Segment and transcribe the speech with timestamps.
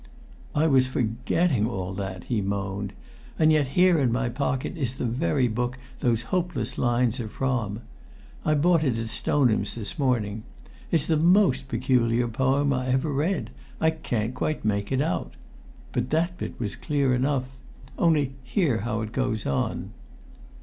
[0.55, 2.93] "I was forgetting all that," he moaned.
[3.37, 7.81] "And yet here in my pocket is the very book those hopeless lines are from.
[8.43, 10.41] I bought it at Stoneham's this morning.
[10.89, 13.51] It's the most peculiar poem I ever read.
[13.79, 15.35] I can't quite make it out.
[15.91, 17.43] But that bit was clear enough.
[17.99, 19.91] Only hear how it goes on!"